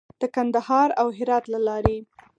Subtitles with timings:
[0.21, 1.97] د کندهار او هرات له لارې.